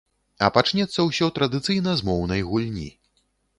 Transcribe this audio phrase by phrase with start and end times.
[0.45, 2.91] А пачнецца ўсе традыцыйна з моўнай гульні.